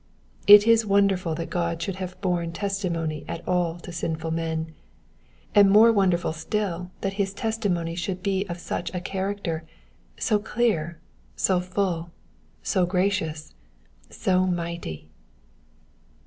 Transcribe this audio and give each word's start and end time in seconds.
It 0.47 0.65
is 0.65 0.83
wonderful 0.83 1.35
that 1.35 1.51
God 1.51 1.79
should 1.79 1.97
have 1.97 2.19
borne 2.21 2.53
testimony 2.53 3.23
at 3.27 3.47
all 3.47 3.77
to 3.81 3.91
sinful 3.91 4.31
men, 4.31 4.73
and 5.53 5.69
more 5.69 5.91
wonderful 5.91 6.33
still 6.33 6.89
that 7.01 7.13
his 7.21 7.35
testimony 7.35 7.93
should 7.93 8.23
be 8.23 8.43
of 8.47 8.57
such 8.57 8.91
a 8.95 8.99
character, 8.99 9.63
so 10.17 10.39
clear, 10.39 10.97
so 11.35 11.59
full, 11.59 12.09
so 12.63 12.87
gracious, 12.87 13.53
so 14.09 14.47
mighty. 14.47 15.11